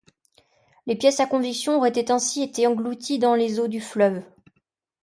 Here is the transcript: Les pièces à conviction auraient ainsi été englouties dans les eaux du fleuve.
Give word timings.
Les 0.87 0.95
pièces 0.95 1.19
à 1.19 1.27
conviction 1.27 1.77
auraient 1.77 2.09
ainsi 2.09 2.41
été 2.41 2.65
englouties 2.65 3.19
dans 3.19 3.35
les 3.35 3.59
eaux 3.59 3.67
du 3.67 3.79
fleuve. 3.79 4.23